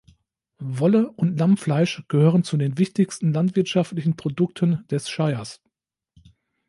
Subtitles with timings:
[0.57, 5.61] Wolle und Lammfleisch gehören zu den wichtigsten landwirtschaftlichen Produkten des Shires.